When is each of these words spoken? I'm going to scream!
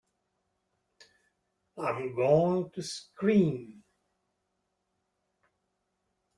I'm 1.77 2.15
going 2.15 2.71
to 2.71 2.81
scream! 2.81 3.83